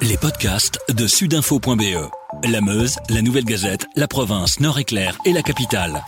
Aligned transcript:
Les 0.00 0.16
podcasts 0.16 0.78
de 0.94 1.06
sudinfo.be. 1.06 2.10
La 2.44 2.60
Meuse, 2.60 2.96
la 3.08 3.22
Nouvelle 3.22 3.44
Gazette, 3.44 3.86
la 3.96 4.06
province, 4.06 4.60
Nord-Éclair 4.60 5.18
et 5.24 5.32
la 5.32 5.42
capitale. 5.42 6.04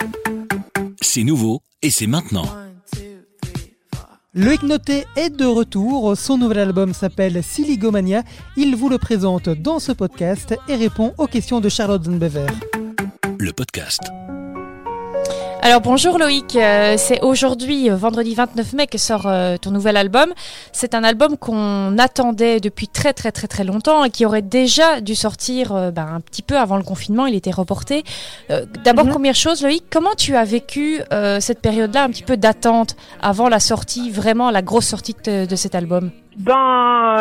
C'est 1.01 1.23
nouveau 1.23 1.61
et 1.81 1.89
c'est 1.89 2.07
maintenant. 2.07 2.45
Loïc 4.33 4.63
Noté 4.63 5.05
est 5.15 5.29
de 5.31 5.45
retour. 5.45 6.15
Son 6.17 6.37
nouvel 6.37 6.59
album 6.59 6.93
s'appelle 6.93 7.43
Siligomania. 7.43 8.23
Il 8.57 8.75
vous 8.75 8.89
le 8.89 8.97
présente 8.97 9.49
dans 9.49 9.79
ce 9.79 9.91
podcast 9.91 10.55
et 10.67 10.75
répond 10.75 11.13
aux 11.17 11.27
questions 11.27 11.59
de 11.59 11.69
Charlotte 11.69 12.03
Zenbever. 12.03 12.47
Le 13.39 13.51
podcast. 13.51 14.01
Alors 15.61 15.81
bonjour 15.81 16.17
Loïc, 16.17 16.55
euh, 16.55 16.95
c'est 16.97 17.21
aujourd'hui, 17.21 17.89
euh, 17.89 17.95
vendredi 17.95 18.33
29 18.33 18.73
mai, 18.73 18.87
que 18.87 18.97
sort 18.97 19.27
euh, 19.27 19.57
ton 19.57 19.71
nouvel 19.71 19.97
album. 19.97 20.33
C'est 20.71 20.95
un 20.95 21.03
album 21.03 21.37
qu'on 21.37 21.97
attendait 21.97 22.59
depuis 22.59 22.87
très 22.87 23.13
très 23.13 23.31
très 23.31 23.47
très 23.47 23.63
longtemps 23.65 24.03
et 24.05 24.09
qui 24.09 24.25
aurait 24.25 24.41
déjà 24.41 25.01
dû 25.01 25.15
sortir 25.15 25.91
ben, 25.91 26.07
un 26.07 26.21
petit 26.21 26.41
peu 26.41 26.57
avant 26.57 26.77
le 26.77 26.83
confinement, 26.83 27.25
il 27.25 27.35
était 27.35 27.51
reporté. 27.51 28.03
D'abord 28.83 29.05
Mhm. 29.05 29.11
première 29.11 29.35
chose 29.35 29.61
Loïc, 29.61 29.83
comment 29.91 30.15
tu 30.17 30.35
as 30.35 30.45
vécu 30.45 31.01
cette 31.39 31.61
période-là, 31.61 32.03
un 32.03 32.09
petit 32.09 32.23
peu 32.23 32.37
d'attente 32.37 32.95
avant 33.21 33.49
la 33.49 33.59
sortie, 33.59 34.09
vraiment 34.11 34.51
la 34.51 34.61
grosse 34.61 34.87
sortie 34.87 35.15
de, 35.25 35.45
de 35.45 35.55
cet 35.55 35.75
album? 35.75 36.11
Ben, 36.37 37.17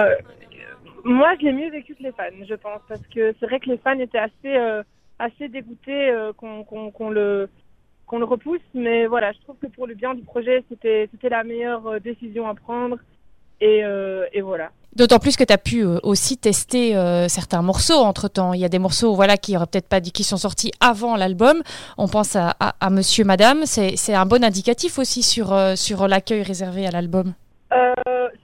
moi, 1.05 1.31
je 1.41 1.47
l'ai 1.47 1.53
mieux 1.53 1.71
vécu 1.71 1.95
que 1.95 2.03
les 2.03 2.13
fans, 2.13 2.25
je 2.49 2.55
pense, 2.55 2.81
parce 2.89 3.01
que 3.15 3.35
c'est 3.41 3.47
vrai 3.47 3.61
que 3.61 3.71
les 3.71 3.79
fans 3.79 3.99
étaient 3.99 4.19
assez, 4.19 4.57
euh, 4.57 4.83
assez 5.19 5.49
dégoûtés 5.49 6.11
euh, 6.11 6.33
qu'on 6.35 7.11
le 7.11 7.49
qu'on 8.09 8.19
le 8.19 8.25
repousse, 8.25 8.67
mais 8.75 9.07
voilà, 9.07 9.33
je 9.33 9.39
trouve 9.43 9.57
que 9.63 9.69
pour 9.69 9.87
le 9.87 9.95
bien 9.95 10.15
du 10.15 10.23
projet, 10.23 10.65
c'était 10.69 11.09
c'était 11.13 11.29
la 11.29 11.45
meilleure 11.45 11.87
euh, 11.87 12.01
décision 12.01 12.49
à 12.49 12.55
prendre, 12.55 12.97
et, 13.61 13.85
euh, 13.85 14.25
et 14.33 14.41
voilà. 14.41 14.71
D'autant 14.97 15.19
plus 15.19 15.37
que 15.37 15.45
tu 15.45 15.53
as 15.53 15.59
pu 15.59 15.85
euh, 15.85 15.99
aussi 16.03 16.39
tester 16.39 16.97
euh, 16.97 17.29
certains 17.29 17.63
morceaux 17.63 18.01
entre-temps. 18.01 18.55
Il 18.55 18.61
y 18.61 18.65
a 18.65 18.69
des 18.71 18.79
morceaux 18.79 19.15
voilà, 19.15 19.37
qui 19.37 19.55
auraient 19.57 19.67
peut-être 19.67 19.89
pas 19.89 20.01
dit 20.01 20.13
qui 20.13 20.25
sont 20.25 20.39
sortis 20.39 20.73
avant 20.81 21.15
l'album. 21.15 21.63
On 21.99 22.09
pense 22.09 22.35
à, 22.35 22.57
à, 22.59 22.75
à 22.81 22.91
Monsieur 22.91 23.25
Madame. 23.25 23.67
C'est 23.67 23.97
c'est 23.97 24.15
un 24.15 24.27
bon 24.27 24.43
indicatif 24.43 24.99
aussi 24.99 25.23
sur, 25.23 25.53
euh, 25.53 25.77
sur 25.77 26.09
l'accueil 26.09 26.43
réservé 26.43 26.87
à 26.87 26.91
l'album. 26.91 27.35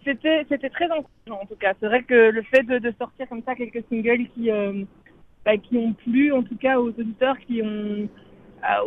C'était 0.04 0.44
c'était 0.50 0.68
très 0.68 0.84
encourageant 0.84 1.42
en 1.42 1.46
tout 1.46 1.56
cas. 1.58 1.72
C'est 1.80 1.86
vrai 1.86 2.02
que 2.02 2.30
le 2.30 2.42
fait 2.42 2.62
de, 2.62 2.78
de 2.78 2.92
sortir 2.98 3.26
comme 3.28 3.42
ça 3.46 3.54
quelques 3.54 3.82
singles 3.88 4.28
qui 4.34 4.50
bah, 5.44 5.56
qui 5.56 5.76
ont 5.78 5.94
plu 5.94 6.30
en 6.32 6.42
tout 6.42 6.56
cas 6.56 6.78
aux 6.78 6.88
auditeurs 6.88 7.38
qui 7.46 7.62
ont 7.62 8.06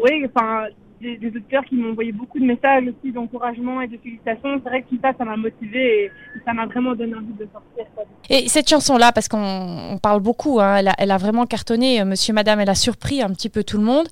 oui 0.03 0.25
enfin 0.25 0.67
des, 1.01 1.17
des 1.17 1.27
auditeurs 1.27 1.63
qui 1.65 1.75
m'ont 1.75 1.91
envoyé 1.91 2.11
beaucoup 2.11 2.39
de 2.39 2.45
messages 2.45 2.83
aussi 2.87 3.11
d'encouragement 3.11 3.81
et 3.81 3.87
de 3.87 3.97
félicitations. 3.97 4.61
C'est 4.63 4.69
vrai 4.69 4.81
que 4.81 4.89
tout 4.89 4.99
ça 5.01 5.13
ça 5.17 5.25
m'a 5.25 5.37
motivé 5.37 6.05
et 6.05 6.11
ça 6.45 6.53
m'a 6.53 6.65
vraiment 6.65 6.95
donné 6.95 7.15
envie 7.15 7.33
de 7.33 7.47
sortir. 7.51 7.85
Et 8.29 8.49
cette 8.49 8.69
chanson-là, 8.69 9.11
parce 9.11 9.27
qu'on 9.27 9.91
on 9.91 9.97
parle 9.97 10.19
beaucoup, 10.19 10.59
hein, 10.59 10.83
elle, 10.97 11.11
a, 11.11 11.17
vraiment 11.17 11.45
cartonné. 11.45 12.01
euh, 12.01 12.05
Monsieur 12.05 12.33
Madame, 12.33 12.59
elle 12.59 12.69
a 12.69 12.75
surpris 12.75 13.21
un 13.21 13.29
petit 13.29 13.49
peu 13.49 13.63
tout 13.63 13.77
le 13.77 13.83
monde. 13.83 14.07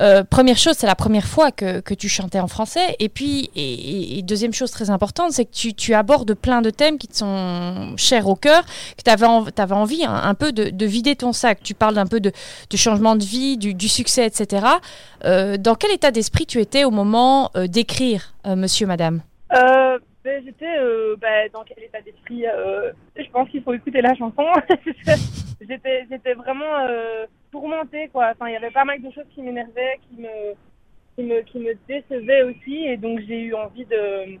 Euh, 0.00 0.24
première 0.24 0.58
chose, 0.58 0.74
c'est 0.76 0.86
la 0.86 0.96
première 0.96 1.26
fois 1.26 1.52
que, 1.52 1.80
tu 1.94 2.08
chantais 2.08 2.40
en 2.40 2.48
français. 2.48 2.96
Et 2.98 3.08
puis, 3.08 3.50
et, 3.54 4.22
deuxième 4.22 4.52
chose 4.52 4.70
très 4.70 4.90
importante, 4.90 5.32
c'est 5.32 5.44
que 5.44 5.70
tu, 5.72 5.94
abordes 5.94 6.34
plein 6.34 6.62
de 6.62 6.70
thèmes 6.70 6.98
qui 6.98 7.06
te 7.06 7.16
sont 7.16 7.94
chers 7.96 8.26
au 8.26 8.34
cœur, 8.34 8.64
que 8.96 9.02
tu 9.04 9.10
avais, 9.10 9.26
envie 9.26 10.04
un, 10.04 10.14
un 10.14 10.34
peu 10.34 10.52
de, 10.52 10.70
de 10.70 10.86
vider 10.86 11.16
ton 11.16 11.32
sac. 11.32 11.60
Tu 11.62 11.74
parles 11.74 11.98
un 11.98 12.06
peu 12.06 12.20
de, 12.20 12.32
changement 12.74 13.16
de 13.16 13.24
vie, 13.24 13.56
du, 13.56 13.88
succès, 13.88 14.26
etc. 14.26 14.66
Euh, 15.24 15.56
dans 15.56 15.74
quel 15.74 15.92
état 15.92 16.10
d'esprit 16.22 16.46
tu 16.46 16.60
étais 16.60 16.84
au 16.84 16.92
moment 16.92 17.50
euh, 17.56 17.66
d'écrire 17.66 18.32
euh, 18.46 18.54
Monsieur 18.54 18.86
Madame 18.86 19.22
Euh, 19.52 19.98
ben, 20.22 20.40
j'étais 20.44 20.72
ben, 21.20 21.50
dans 21.52 21.64
quel 21.64 21.82
état 21.82 22.00
d'esprit 22.00 22.44
Je 23.16 23.28
pense 23.32 23.48
qu'il 23.48 23.60
faut 23.64 23.74
écouter 23.74 24.00
la 24.00 24.14
chanson. 24.14 24.46
j'étais, 25.60 26.06
j'étais 26.08 26.34
vraiment 26.34 26.76
tourmentée, 27.50 28.08
quoi. 28.12 28.30
Enfin, 28.30 28.46
il 28.46 28.52
y 28.52 28.56
avait 28.56 28.70
pas 28.70 28.84
mal 28.84 29.02
de 29.02 29.10
choses 29.10 29.26
qui 29.34 29.42
m'énervaient, 29.42 29.98
qui 30.08 30.22
me, 30.22 30.54
qui 31.16 31.22
me, 31.24 31.42
qui 31.42 31.58
me 31.58 31.74
décevaient 31.88 32.44
aussi, 32.44 32.84
et 32.86 32.96
donc 32.96 33.18
j'ai 33.26 33.40
eu 33.40 33.54
envie 33.54 33.84
de, 33.86 34.38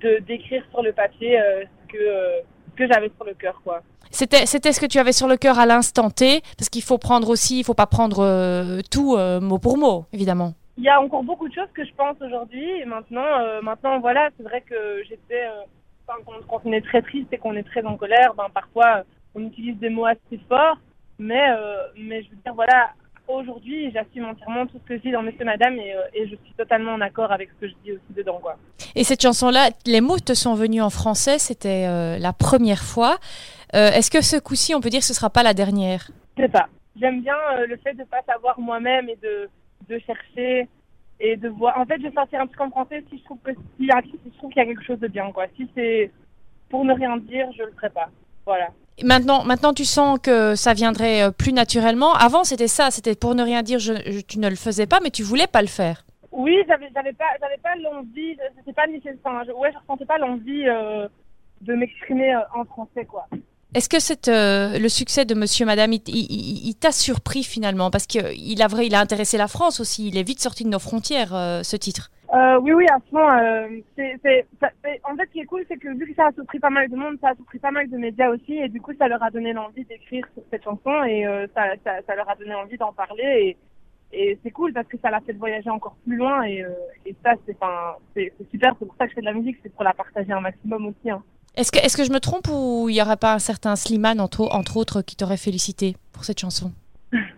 de 0.00 0.18
d'écrire 0.20 0.64
sur 0.70 0.82
le 0.82 0.94
papier 0.94 1.38
ce 1.38 1.92
que, 1.92 2.40
que 2.74 2.90
j'avais 2.90 3.10
sur 3.14 3.26
le 3.26 3.34
cœur, 3.34 3.60
quoi. 3.62 3.82
C'était, 4.12 4.44
c'était 4.44 4.72
ce 4.74 4.80
que 4.80 4.86
tu 4.86 4.98
avais 4.98 5.12
sur 5.12 5.26
le 5.26 5.38
cœur 5.38 5.58
à 5.58 5.64
l'instant 5.64 6.10
T, 6.10 6.42
parce 6.58 6.68
qu'il 6.68 6.82
faut 6.82 6.98
prendre 6.98 7.30
aussi, 7.30 7.60
il 7.60 7.64
faut 7.64 7.74
pas 7.74 7.86
prendre 7.86 8.20
euh, 8.20 8.80
tout 8.90 9.16
euh, 9.16 9.40
mot 9.40 9.58
pour 9.58 9.78
mot, 9.78 10.04
évidemment. 10.12 10.52
Il 10.82 10.86
y 10.86 10.88
a 10.88 11.00
encore 11.00 11.22
beaucoup 11.22 11.48
de 11.48 11.54
choses 11.54 11.68
que 11.74 11.84
je 11.84 11.94
pense 11.96 12.16
aujourd'hui, 12.20 12.68
et 12.68 12.84
maintenant, 12.84 13.38
euh, 13.38 13.62
maintenant, 13.62 14.00
voilà, 14.00 14.30
c'est 14.36 14.42
vrai 14.42 14.62
que 14.62 15.04
j'étais, 15.08 15.44
euh, 15.44 15.62
quand, 16.48 16.60
on 16.64 16.72
est 16.72 16.80
très 16.80 17.02
triste 17.02 17.28
et 17.32 17.38
qu'on 17.38 17.54
est 17.54 17.62
très 17.62 17.84
en 17.84 17.96
colère, 17.96 18.34
ben 18.34 18.48
parfois 18.52 19.04
on 19.36 19.42
utilise 19.46 19.76
des 19.76 19.90
mots 19.90 20.06
assez 20.06 20.40
forts, 20.48 20.78
mais, 21.20 21.50
euh, 21.50 21.76
mais 21.96 22.24
je 22.24 22.30
veux 22.30 22.36
dire, 22.44 22.54
voilà, 22.54 22.90
aujourd'hui, 23.28 23.92
j'assume 23.92 24.24
entièrement 24.24 24.66
tout 24.66 24.80
ce 24.82 24.88
que 24.88 24.96
je 24.96 25.02
dis 25.02 25.12
dans 25.12 25.22
Monsieur 25.22 25.44
Madame, 25.44 25.78
et, 25.78 25.94
et 26.14 26.24
je 26.26 26.34
suis 26.34 26.54
totalement 26.58 26.94
en 26.94 27.00
accord 27.00 27.30
avec 27.30 27.50
ce 27.50 27.60
que 27.60 27.68
je 27.68 27.74
dis 27.84 27.92
aussi 27.92 28.12
dedans, 28.16 28.40
quoi. 28.42 28.56
Et 28.96 29.04
cette 29.04 29.22
chanson-là, 29.22 29.70
les 29.86 30.00
mots 30.00 30.18
te 30.18 30.34
sont 30.34 30.54
venus 30.54 30.82
en 30.82 30.90
français, 30.90 31.38
c'était 31.38 31.86
la 32.18 32.32
première 32.32 32.82
fois. 32.82 33.18
Est-ce 33.72 34.10
que 34.10 34.20
ce 34.20 34.36
coup-ci, 34.36 34.74
on 34.74 34.80
peut 34.80 34.90
dire 34.90 34.98
que 34.98 35.06
ce 35.06 35.14
sera 35.14 35.30
pas 35.30 35.44
la 35.44 35.54
dernière? 35.54 36.10
C'est 36.36 36.50
ça. 36.50 36.66
J'aime 37.00 37.22
bien 37.22 37.36
le 37.68 37.76
fait 37.76 37.94
de 37.94 38.02
pas 38.02 38.20
savoir 38.26 38.58
moi-même 38.58 39.08
et 39.08 39.16
de, 39.22 39.48
de 39.88 39.98
chercher 40.00 40.68
et 41.20 41.36
de 41.36 41.48
voir. 41.48 41.78
En 41.78 41.86
fait, 41.86 41.98
je 41.98 42.08
vais 42.08 42.12
sortir 42.12 42.40
un 42.40 42.46
truc 42.46 42.60
en 42.60 42.70
français 42.70 43.04
si 43.10 43.18
je 43.18 43.24
trouve 43.24 43.38
que 43.44 43.52
si, 43.52 43.86
si 43.86 44.20
je 44.32 44.36
trouve 44.38 44.50
qu'il 44.50 44.60
y 44.62 44.64
a 44.64 44.66
quelque 44.66 44.84
chose 44.84 44.98
de 45.00 45.08
bien, 45.08 45.30
quoi. 45.32 45.46
Si 45.56 45.68
c'est 45.74 46.10
pour 46.68 46.84
ne 46.84 46.94
rien 46.94 47.16
dire, 47.18 47.46
je 47.56 47.62
le 47.64 47.72
ferai 47.72 47.90
pas. 47.90 48.08
Voilà. 48.46 48.68
Maintenant, 49.04 49.44
maintenant, 49.44 49.72
tu 49.72 49.84
sens 49.84 50.18
que 50.18 50.54
ça 50.54 50.74
viendrait 50.74 51.22
euh, 51.22 51.30
plus 51.30 51.52
naturellement. 51.52 52.12
Avant, 52.14 52.44
c'était 52.44 52.68
ça, 52.68 52.90
c'était 52.90 53.14
pour 53.14 53.34
ne 53.34 53.42
rien 53.42 53.62
dire, 53.62 53.78
je, 53.78 53.94
je- 53.94 54.20
tu 54.20 54.38
ne 54.38 54.48
le 54.48 54.56
faisais 54.56 54.86
pas, 54.86 55.00
mais 55.02 55.10
tu 55.10 55.22
voulais 55.22 55.46
pas 55.46 55.62
le 55.62 55.68
faire. 55.68 56.04
Oui, 56.30 56.56
j'avais 56.66 56.88
j'avais 56.94 57.12
pas 57.12 57.26
j'avais 57.40 57.58
pas 57.58 57.74
l'envie, 57.76 58.36
c'était 58.58 58.72
pas 58.72 58.86
nécessaire. 58.86 59.14
Enfin, 59.24 59.42
je, 59.46 59.52
ouais, 59.52 59.70
je 59.72 59.78
ressentais 59.78 60.06
pas 60.06 60.18
l'envie 60.18 60.66
euh, 60.68 61.06
de 61.60 61.74
m'exprimer 61.74 62.34
euh, 62.34 62.40
en 62.54 62.64
français, 62.64 63.04
quoi. 63.04 63.26
Est-ce 63.74 63.88
que 63.88 63.96
euh, 64.30 64.78
le 64.78 64.88
succès 64.90 65.24
de 65.24 65.34
Monsieur 65.34 65.64
Madame, 65.64 65.92
il, 65.94 66.02
il- 66.06 66.68
il- 66.68 66.74
t'a 66.76 66.92
surpris 66.92 67.42
finalement? 67.42 67.90
Parce 67.90 68.06
qu'il 68.06 68.62
a, 68.62 68.66
vrai, 68.68 68.86
il 68.86 68.94
a 68.94 69.00
intéressé 69.00 69.38
la 69.38 69.48
France 69.48 69.80
aussi, 69.80 70.08
il 70.08 70.18
est 70.18 70.22
vite 70.22 70.40
sorti 70.40 70.64
de 70.64 70.68
nos 70.68 70.78
frontières, 70.78 71.34
euh, 71.34 71.62
ce 71.62 71.76
titre. 71.76 72.10
Euh, 72.34 72.58
oui, 72.60 72.72
oui, 72.72 72.86
à 72.90 72.98
fond. 73.10 73.28
Euh, 73.30 73.68
c'est, 73.96 74.18
c'est, 74.22 74.46
en 75.04 75.16
fait, 75.16 75.26
ce 75.28 75.32
qui 75.32 75.40
est 75.40 75.44
cool, 75.46 75.64
c'est 75.68 75.76
que 75.78 75.88
vu 75.96 76.06
que 76.06 76.14
ça 76.14 76.26
a 76.26 76.32
surpris 76.32 76.58
pas 76.58 76.70
mal 76.70 76.88
de 76.90 76.96
monde, 76.96 77.16
ça 77.20 77.30
a 77.30 77.34
surpris 77.34 77.58
pas 77.58 77.70
mal 77.70 77.88
de 77.88 77.96
médias 77.96 78.28
aussi, 78.30 78.54
et 78.54 78.68
du 78.68 78.80
coup, 78.80 78.92
ça 78.98 79.08
leur 79.08 79.22
a 79.22 79.30
donné 79.30 79.52
l'envie 79.54 79.84
d'écrire 79.84 80.26
cette 80.50 80.64
chanson, 80.64 81.02
et 81.04 81.26
euh, 81.26 81.46
ça, 81.54 81.62
ça, 81.84 81.92
ça 82.06 82.14
leur 82.14 82.28
a 82.28 82.34
donné 82.36 82.54
envie 82.54 82.76
d'en 82.78 82.92
parler, 82.92 83.56
et, 84.12 84.18
et 84.18 84.38
c'est 84.42 84.50
cool 84.50 84.72
parce 84.74 84.88
que 84.88 84.96
ça 85.02 85.10
l'a 85.10 85.20
fait 85.20 85.32
voyager 85.34 85.70
encore 85.70 85.96
plus 86.06 86.16
loin, 86.16 86.42
et, 86.42 86.62
euh, 86.62 86.70
et 87.06 87.14
ça, 87.24 87.32
c'est, 87.46 87.56
c'est 88.14 88.32
super. 88.50 88.74
C'est 88.78 88.86
pour 88.86 88.96
ça 88.98 89.04
que 89.04 89.10
je 89.10 89.14
fais 89.14 89.20
de 89.22 89.26
la 89.26 89.32
musique, 89.34 89.56
c'est 89.62 89.72
pour 89.72 89.84
la 89.84 89.94
partager 89.94 90.32
un 90.32 90.40
maximum 90.40 90.86
aussi. 90.86 91.10
Hein. 91.10 91.22
Est-ce 91.56 91.70
que, 91.70 91.78
est-ce 91.78 91.96
que 91.96 92.04
je 92.04 92.12
me 92.12 92.18
trompe 92.20 92.48
ou 92.50 92.88
il 92.88 92.94
n'y 92.94 93.02
aurait 93.02 93.16
pas 93.16 93.34
un 93.34 93.38
certain 93.38 93.76
Slimane, 93.76 94.20
entre, 94.20 94.48
entre 94.52 94.76
autres, 94.78 95.02
qui 95.02 95.16
t'aurait 95.16 95.36
félicité 95.36 95.96
pour 96.12 96.24
cette 96.24 96.38
chanson? 96.40 96.72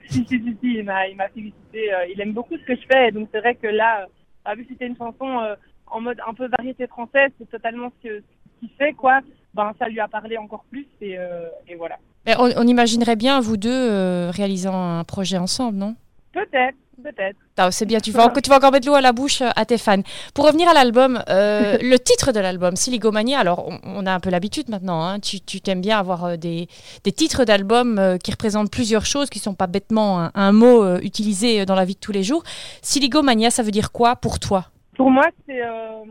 Si, 0.09 0.25
si, 0.29 0.39
si, 0.39 0.57
il 0.63 0.85
m'a, 0.85 1.01
félicité. 1.35 1.93
euh, 1.93 2.07
il 2.15 2.21
aime 2.21 2.33
beaucoup 2.33 2.57
ce 2.57 2.63
que 2.65 2.77
je 2.77 2.87
fais, 2.89 3.11
donc 3.11 3.29
c'est 3.33 3.41
vrai 3.41 3.57
que 3.57 3.67
là, 3.67 4.07
euh, 4.47 4.55
vu 4.55 4.63
que 4.65 4.69
c'était 4.73 4.87
une 4.87 4.97
chanson 4.97 5.41
euh, 5.41 5.57
en 5.89 6.01
mode 6.01 6.19
un 6.29 6.35
peu 6.35 6.47
variété 6.47 6.87
française, 6.87 7.31
c'est 7.39 7.51
totalement 7.51 7.91
ce, 8.03 8.09
que- 8.09 8.21
ce 8.21 8.61
qu'il 8.61 8.69
fait, 8.79 8.93
quoi. 8.93 9.21
Ben, 9.55 9.73
ça 9.79 9.89
lui 9.89 9.99
a 9.99 10.07
parlé 10.07 10.37
encore 10.37 10.65
plus, 10.71 10.87
et, 11.01 11.19
euh, 11.19 11.49
et 11.67 11.75
voilà. 11.75 11.97
On, 12.39 12.51
on 12.57 12.67
imaginerait 12.67 13.17
bien 13.17 13.41
vous 13.41 13.57
deux 13.57 13.71
euh, 13.73 14.31
réalisant 14.31 14.75
un 14.99 15.03
projet 15.05 15.39
ensemble, 15.39 15.79
non? 15.79 15.97
Peut-être, 16.33 16.77
peut-être. 17.03 17.37
Ah, 17.57 17.71
C'est 17.71 17.87
bien, 17.87 18.01
tu 18.01 18.11
vas, 18.13 18.27
encore- 18.27 18.43
tu 18.43 18.51
vas 18.51 18.57
encore 18.57 18.73
mettre 18.73 18.87
l'eau 18.87 18.95
à 18.95 19.01
la 19.01 19.13
bouche 19.13 19.43
euh, 19.43 19.51
à 19.57 19.65
tes 19.65 19.79
fans. 19.79 20.03
Pour 20.35 20.47
revenir 20.47 20.69
à 20.69 20.75
l'album, 20.75 21.23
euh, 21.29 21.77
le 21.83 21.99
titre 21.99 22.33
de 22.33 22.41
l'album, 22.41 22.77
Siligomania, 22.77 23.39
alors 23.39 23.67
on, 23.69 23.79
on 23.85 24.07
a 24.07 24.13
un 24.13 24.21
peu 24.21 24.31
l'habitude 24.31 24.69
maintenant, 24.69 25.03
hein, 25.05 25.21
tu, 25.21 25.41
t'aimes 25.61 25.81
bien 25.81 25.99
avoir 25.99 26.25
euh, 26.25 26.37
des, 26.37 26.69
des 27.05 27.13
titres 27.13 27.45
d'albums 27.45 28.19
qui 28.23 28.31
représentent 28.31 28.71
plusieurs 28.71 29.07
choses, 29.07 29.31
qui 29.31 29.39
sont 29.39 29.55
pas 29.55 29.67
bêtement 29.67 30.21
un, 30.21 30.31
un 30.35 30.53
mot 30.53 30.97
utilisé 30.99 31.65
dans 31.67 31.75
la 31.75 31.85
vie 31.85 31.95
de 31.95 32.01
tous 32.01 32.13
les 32.13 32.23
jours. 32.23 32.43
Siligomania, 32.83 33.51
ça 33.51 33.63
veut 33.63 33.71
dire 33.71 33.93
quoi 33.93 34.17
pour 34.17 34.39
toi? 34.39 34.67
Pour 34.97 35.11
moi, 35.11 35.27
c'est, 35.47 35.63
euh, 35.63 36.05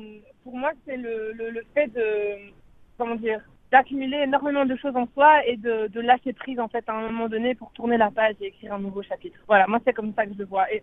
pour 0.43 0.57
moi, 0.57 0.71
c'est 0.85 0.97
le, 0.97 1.31
le, 1.33 1.49
le 1.51 1.63
fait 1.73 1.87
de, 1.87 2.51
comment 2.97 3.15
dire, 3.15 3.39
d'accumuler 3.73 4.19
énormément 4.29 4.65
de 4.71 4.75
choses 4.75 4.95
en 5.03 5.07
soi 5.13 5.31
et 5.49 5.57
de, 5.57 5.75
de 5.95 5.99
lâcher 6.09 6.33
prise, 6.43 6.59
en 6.65 6.69
fait, 6.73 6.85
à 6.87 6.93
un 6.93 7.03
moment 7.09 7.27
donné 7.27 7.55
pour 7.55 7.69
tourner 7.71 7.97
la 7.97 8.11
page 8.19 8.35
et 8.39 8.47
écrire 8.51 8.71
un 8.77 8.83
nouveau 8.87 9.01
chapitre. 9.01 9.39
Voilà, 9.47 9.65
moi, 9.67 9.79
c'est 9.83 9.93
comme 9.97 10.13
ça 10.15 10.25
que 10.25 10.33
je 10.33 10.39
le 10.43 10.45
vois. 10.53 10.71
Et 10.71 10.79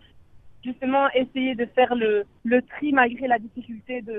justement, 0.64 1.04
essayer 1.22 1.54
de 1.54 1.66
faire 1.76 1.94
le, 1.94 2.24
le 2.44 2.58
tri 2.72 2.92
malgré 2.92 3.28
la 3.28 3.38
difficulté 3.38 4.02
de, 4.02 4.18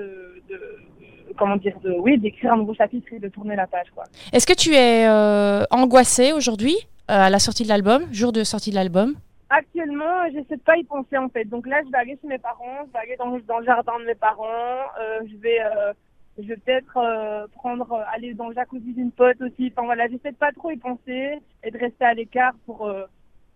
comment 1.38 1.56
dire, 1.56 1.78
de, 1.80 1.92
oui, 2.04 2.18
d'écrire 2.18 2.54
un 2.54 2.56
nouveau 2.62 2.74
chapitre 2.82 3.08
et 3.12 3.18
de 3.18 3.28
tourner 3.28 3.56
la 3.56 3.66
page, 3.66 3.90
quoi. 3.94 4.04
Est-ce 4.32 4.46
que 4.46 4.58
tu 4.64 4.70
es 4.74 5.06
euh, 5.06 5.64
angoissée 5.70 6.32
aujourd'hui 6.32 6.76
euh, 7.10 7.28
à 7.28 7.30
la 7.30 7.40
sortie 7.46 7.64
de 7.64 7.68
l'album, 7.68 8.02
jour 8.10 8.32
de 8.32 8.42
sortie 8.42 8.70
de 8.70 8.76
l'album? 8.76 9.14
Actuellement, 9.50 10.16
j'essaie 10.32 10.56
de 10.56 10.62
pas 10.62 10.78
y 10.78 10.84
penser 10.84 11.18
en 11.18 11.28
fait. 11.28 11.44
Donc 11.44 11.66
là, 11.66 11.82
je 11.84 11.90
vais 11.92 11.98
aller 11.98 12.18
chez 12.22 12.26
mes 12.26 12.38
parents, 12.38 12.78
je 12.86 12.92
vais 12.94 13.00
aller 13.04 13.16
dans, 13.18 13.38
dans 13.46 13.58
le 13.58 13.66
jardin 13.66 13.98
de 14.00 14.06
mes 14.06 14.14
parents, 14.14 14.80
euh, 14.98 15.20
je 15.30 15.36
vais 15.44 15.60
euh, 15.60 15.92
Je 16.38 16.48
vais 16.48 16.56
peut-être 16.56 16.96
euh, 16.96 17.46
prendre, 17.54 17.92
euh, 17.92 18.02
aller 18.14 18.34
dans 18.34 18.48
le 18.48 18.54
jacuzzi 18.54 18.92
d'une 18.92 19.12
pote 19.12 19.40
aussi. 19.42 19.72
Enfin 19.72 19.84
voilà, 19.84 20.08
j'essaie 20.08 20.32
de 20.32 20.36
pas 20.36 20.52
trop 20.52 20.70
y 20.70 20.76
penser 20.76 21.38
et 21.62 21.70
de 21.70 21.78
rester 21.78 22.04
à 22.04 22.14
l'écart 22.14 22.54
pour, 22.64 22.86
euh, 22.86 23.04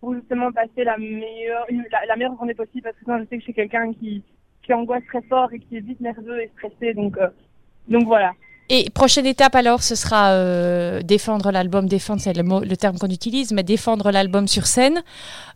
pour 0.01 0.15
justement 0.15 0.53
passer 0.53 0.85
la 0.85 0.99
meilleure, 0.99 1.67
la 2.07 2.17
meilleure 2.17 2.37
journée 2.37 2.55
possible 2.55 2.83
parce 2.83 2.97
que 2.97 3.05
sinon 3.05 3.19
je 3.19 3.25
sais 3.25 3.37
que 3.37 3.41
je 3.41 3.45
suis 3.45 3.55
quelqu'un 3.55 3.93
qui, 3.95 4.23
qui 4.67 4.75
angoisse 4.75 5.05
très 5.07 5.23
fort 5.23 5.53
et 5.53 5.61
qui 5.61 5.77
est 5.77 5.81
vite 5.81 6.01
nerveux 6.01 6.43
et 6.43 6.51
stressé. 6.57 6.93
Donc, 6.93 7.17
euh, 7.17 7.29
donc 7.89 8.05
voilà. 8.05 8.33
Et 8.69 8.91
prochaine 8.91 9.27
étape 9.27 9.55
alors, 9.55 9.83
ce 9.83 9.95
sera 9.95 10.33
euh, 10.33 11.01
défendre 11.03 11.53
l'album. 11.53 11.87
Défendre, 11.87 12.21
c'est 12.21 12.37
le, 12.37 12.43
mot, 12.43 12.61
le 12.61 12.77
terme 12.77 12.99
qu'on 12.99 13.09
utilise, 13.09 13.53
mais 13.53 13.63
défendre 13.63 14.11
l'album 14.11 14.49
sur 14.49 14.67
scène. 14.67 15.03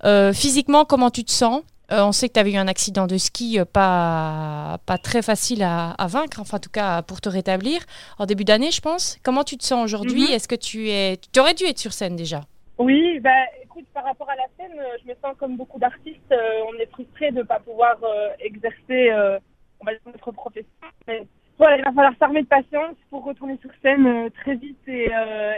Euh, 0.05 0.33
physiquement, 0.33 0.85
comment 0.85 1.11
tu 1.11 1.25
te 1.25 1.33
sens? 1.33 1.63
Euh, 1.93 2.05
On 2.05 2.13
sait 2.13 2.29
que 2.29 2.35
tu 2.35 2.41
avais 2.41 2.53
eu 2.53 2.57
un 2.57 2.69
accident 2.69 3.07
de 3.07 3.17
ski 3.19 3.59
euh, 3.59 3.65
pas, 3.65 4.79
pas 4.87 4.99
très 4.99 5.23
facile 5.23 5.63
à, 5.63 5.91
à 5.93 6.07
vaincre, 6.07 6.39
enfin 6.41 6.59
en 6.59 6.61
tout 6.61 6.71
cas 6.71 7.03
pour 7.03 7.21
te 7.21 7.29
rétablir 7.29 7.81
en 8.19 8.27
début 8.27 8.45
d'année, 8.45 8.71
je 8.71 8.81
pense. 8.81 9.19
Comment 9.25 9.45
tu 9.45 9.57
te 9.57 9.65
sens 9.65 9.85
aujourd'hui? 9.85 10.23
Mhm. 10.29 10.33
Est-ce 10.33 10.49
que 10.49 10.55
tu 10.55 10.89
es, 10.91 11.17
tu 11.33 11.41
aurais 11.41 11.55
dû 11.55 11.65
être 11.65 11.79
sur 11.79 11.93
scène 11.93 12.17
déjà? 12.17 12.43
Oui, 12.79 13.21
bah 13.21 13.31
écoute, 13.63 13.85
par 13.93 14.05
rapport 14.05 14.31
à 14.31 14.37
la 14.37 14.47
scène, 14.57 14.79
euh, 14.79 14.97
je 15.03 15.09
me 15.11 15.15
sens 15.23 15.35
comme 15.39 15.57
beaucoup 15.57 15.79
d'artistes, 15.79 16.33
euh, 16.33 16.63
on 16.73 16.79
est 16.81 16.91
frustré 16.91 17.31
de 17.31 17.39
ne 17.39 17.43
pas 17.43 17.59
pouvoir 17.61 17.97
euh, 18.03 18.31
exercer, 18.41 19.11
on 19.81 19.85
va 19.85 19.93
dire, 19.93 20.01
notre 20.07 20.31
profession. 20.33 20.71
Mais 21.07 21.27
voilà, 21.59 21.77
il 21.77 21.85
va 21.85 21.93
falloir 21.93 22.15
s'armer 22.19 22.43
de 22.43 22.47
patience 22.47 22.95
pour 23.11 23.25
retourner 23.25 23.59
sur 23.61 23.71
scène 23.83 24.31
très 24.43 24.55
vite 24.55 24.79
et, 24.87 25.11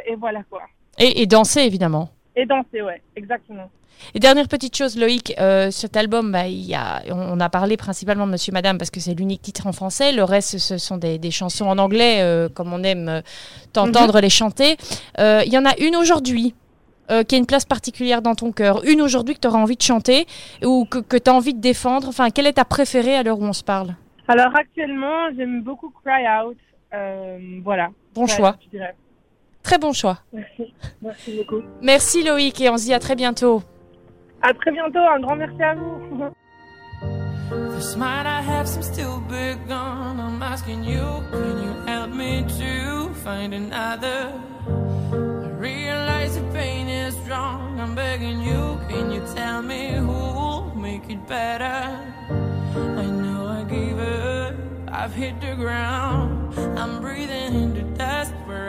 et 0.06 0.14
voilà 0.16 0.42
quoi. 0.50 0.62
et, 0.98 1.22
et 1.22 1.26
danser 1.26 1.60
évidemment. 1.60 2.08
Et 2.36 2.46
danser, 2.46 2.82
ouais, 2.82 3.02
exactement. 3.16 3.70
Et 4.14 4.20
dernière 4.20 4.48
petite 4.48 4.76
chose, 4.76 4.98
Loïc, 4.98 5.34
euh, 5.38 5.70
cet 5.70 5.96
album, 5.96 6.32
bah, 6.32 6.46
il 6.46 6.64
y 6.64 6.74
a, 6.74 7.02
on, 7.10 7.38
a 7.40 7.48
parlé 7.48 7.76
principalement 7.76 8.26
de 8.26 8.32
Monsieur 8.32 8.52
Madame 8.52 8.78
parce 8.78 8.90
que 8.90 9.00
c'est 9.00 9.14
l'unique 9.14 9.42
titre 9.42 9.66
en 9.66 9.72
français. 9.72 10.12
Le 10.12 10.24
reste, 10.24 10.58
ce 10.58 10.78
sont 10.78 10.96
des, 10.96 11.18
des 11.18 11.30
chansons 11.30 11.66
en 11.66 11.78
anglais, 11.78 12.20
euh, 12.20 12.48
comme 12.48 12.72
on 12.72 12.82
aime 12.82 13.08
euh, 13.08 13.20
t'entendre 13.72 14.20
les 14.20 14.30
chanter. 14.30 14.76
Euh, 15.18 15.42
Il 15.46 15.52
y 15.52 15.58
en 15.58 15.66
a 15.66 15.76
une 15.78 15.94
aujourd'hui 15.94 16.54
euh, 17.10 17.22
qui 17.22 17.34
a 17.34 17.38
une 17.38 17.46
place 17.46 17.64
particulière 17.64 18.22
dans 18.22 18.34
ton 18.34 18.50
cœur. 18.52 18.84
Une 18.84 19.02
aujourd'hui 19.02 19.34
que 19.34 19.40
tu 19.40 19.48
auras 19.48 19.58
envie 19.58 19.76
de 19.76 19.82
chanter 19.82 20.26
ou 20.64 20.86
que, 20.86 20.98
que 20.98 21.16
tu 21.16 21.30
as 21.30 21.34
envie 21.34 21.54
de 21.54 21.60
défendre. 21.60 22.08
Enfin, 22.08 22.30
quelle 22.30 22.46
est 22.46 22.54
ta 22.54 22.64
préférée 22.64 23.14
à 23.14 23.22
l'heure 23.22 23.38
où 23.38 23.44
on 23.44 23.52
se 23.52 23.64
parle? 23.64 23.94
Alors 24.28 24.54
actuellement, 24.56 25.30
j'aime 25.36 25.62
beaucoup 25.62 25.92
Cry 26.04 26.24
Out. 26.26 26.56
Euh, 26.94 27.38
voilà. 27.62 27.90
Bon 28.14 28.22
Ouais, 28.22 28.28
choix. 28.28 28.56
Je 28.64 28.70
dirais. 28.70 28.94
Très 29.72 29.78
bon 29.78 29.94
choix. 29.94 30.18
Merci. 30.34 30.74
Merci 31.00 31.36
beaucoup. 31.38 31.62
Merci 31.80 32.22
Loïc 32.22 32.60
et 32.60 32.68
on 32.68 32.76
se 32.76 32.84
dit 32.84 32.92
à 32.92 32.98
très 32.98 33.14
bientôt. 33.14 33.62
À 34.42 34.52
très 34.52 34.70
bientôt. 34.70 34.98
Un 34.98 35.18
grand 35.20 35.34
merci 35.34 35.62
à 35.62 35.74
vous. 35.74 35.98
This 37.74 37.96
might 37.96 38.26
I 38.26 38.42
have 38.42 38.68
some 38.68 38.82
still 38.82 39.22
big 39.30 39.56
gun. 39.66 40.20
I'm 40.20 40.42
asking 40.42 40.84
you, 40.84 41.00
can 41.32 41.56
you 41.62 41.72
help 41.86 42.10
me 42.14 42.44
to 42.58 43.14
find 43.24 43.54
another? 43.54 44.34
I 44.68 45.48
realize 45.58 46.34
the 46.34 46.44
pain 46.52 46.90
is 46.90 47.14
strong. 47.24 47.80
I'm 47.80 47.94
begging 47.94 48.42
you, 48.42 48.78
can 48.90 49.10
you 49.10 49.22
tell 49.34 49.62
me 49.62 49.94
who'll 49.94 50.70
make 50.76 51.08
it 51.08 51.26
better? 51.26 51.98
I 52.28 53.06
know 53.06 53.46
I 53.46 53.64
gave 53.64 53.98
up, 53.98 54.54
I've 54.92 55.14
hit 55.14 55.40
the 55.40 55.54
ground. 55.54 56.54
I'm 56.78 57.00
breathing 57.00 57.54
in 57.54 57.72
the 57.72 57.91